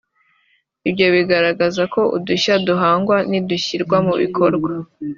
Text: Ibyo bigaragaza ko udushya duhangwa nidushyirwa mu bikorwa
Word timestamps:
Ibyo 0.89 1.07
bigaragaza 1.15 1.81
ko 1.93 2.01
udushya 2.17 2.53
duhangwa 2.67 3.17
nidushyirwa 3.29 3.97
mu 4.07 4.13
bikorwa 4.21 4.69